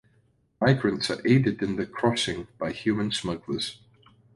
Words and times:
Migrants 0.59 1.11
are 1.11 1.21
aided 1.27 1.61
in 1.61 1.75
the 1.75 1.85
crossing 1.85 2.47
by 2.57 2.71
human 2.71 3.11
smugglers. 3.11 3.77